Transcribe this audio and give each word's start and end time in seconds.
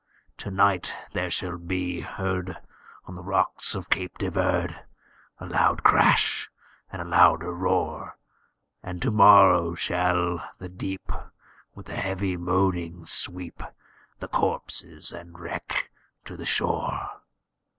"To 0.37 0.49
night 0.49 0.95
there 1.11 1.29
shall 1.29 1.59
be 1.59 1.99
heard 2.01 2.57
on 3.05 3.13
the 3.13 3.21
rocks 3.21 3.75
of 3.75 3.91
Cape 3.91 4.17
de 4.17 4.31
Verde, 4.31 4.73
A 5.39 5.45
loud 5.45 5.83
crash, 5.83 6.49
and 6.91 7.03
a 7.03 7.05
louder 7.05 7.53
roar; 7.53 8.17
And 8.81 8.99
to 9.03 9.11
morrow 9.11 9.75
shall 9.75 10.43
the 10.57 10.69
deep, 10.69 11.11
with 11.75 11.87
a 11.87 11.95
heavy 11.97 12.35
moaning, 12.35 13.05
sweep 13.05 13.61
The 14.17 14.27
corpses 14.27 15.11
and 15.11 15.37
wreck 15.37 15.91
to 16.25 16.35
the 16.35 16.47
shore." 16.47 17.21